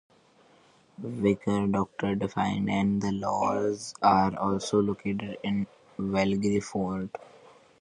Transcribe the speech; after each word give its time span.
Various 0.97 1.69
doctors, 1.69 2.17
dentists 2.17 2.35
and 2.35 3.03
lawyers 3.21 3.93
are 4.01 4.35
also 4.35 4.81
located 4.81 5.37
in 5.43 5.67
Wallingford. 5.99 7.11